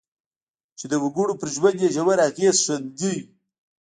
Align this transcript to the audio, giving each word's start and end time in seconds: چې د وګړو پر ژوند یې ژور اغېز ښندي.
چې 0.77 0.85
د 0.91 0.93
وګړو 1.03 1.33
پر 1.39 1.47
ژوند 1.55 1.77
یې 1.83 1.89
ژور 1.95 2.17
اغېز 2.27 2.57
ښندي. 2.65 3.15